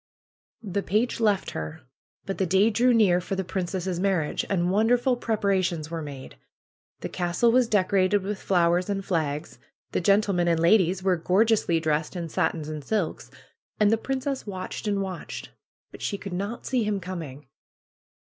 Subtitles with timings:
[0.65, 1.81] '^The page left her.
[2.25, 6.37] But the day drew near for the princess' marriage, and wonderful preparations were made.
[7.01, 9.59] The castle was decorated with flowers and flags.
[9.91, 13.29] The gen tlemen and ladies were gorgeously dressed in satins and silks.
[13.79, 15.49] And the princess watched and watched;
[15.91, 17.45] but she could not see him coming."